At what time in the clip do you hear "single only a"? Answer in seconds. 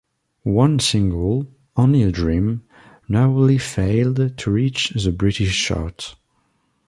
0.79-2.11